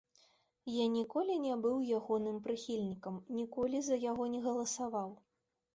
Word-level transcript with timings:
Я 0.83 0.87
ніколі 0.93 1.35
не 1.43 1.53
быў 1.65 1.77
ягоным 1.99 2.41
прыхільнікам, 2.49 3.21
ніколі 3.43 3.77
за 3.91 4.03
яго 4.11 4.23
не 4.35 4.39
галасаваў. 4.49 5.17